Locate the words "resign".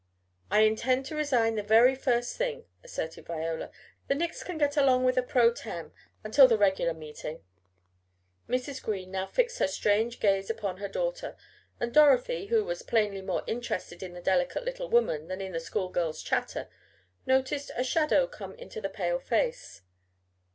1.15-1.53